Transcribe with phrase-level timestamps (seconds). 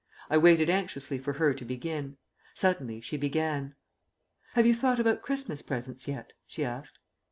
[0.31, 2.17] I waited anxiously for her to begin.
[2.55, 3.75] Suddenly she began.
[4.53, 6.97] "Have you thought about Christmas presents yet?" she asked.